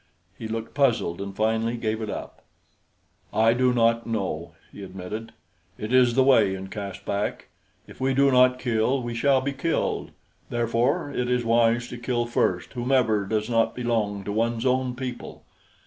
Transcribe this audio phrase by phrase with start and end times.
[0.35, 2.41] He looked puzzled and finally gave it up.
[3.31, 5.31] "I do not know," he admitted.
[5.77, 7.49] "It is the way in Caspak.
[7.85, 10.09] If we do not kill, we shall be killed,
[10.49, 15.45] therefore it is wise to kill first whomever does not belong to one's own people.